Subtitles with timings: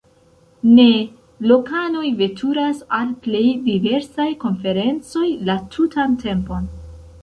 [0.77, 0.85] Ne,
[1.51, 6.73] lokanoj veturas al plej diversaj konferencoj la tutan tempon.